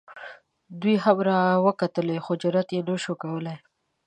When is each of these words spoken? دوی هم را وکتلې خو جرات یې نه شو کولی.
دوی 0.81 0.95
هم 1.03 1.17
را 1.27 1.39
وکتلې 1.65 2.17
خو 2.25 2.31
جرات 2.41 2.69
یې 2.75 2.81
نه 2.87 2.95
شو 3.03 3.13
کولی. 3.21 3.55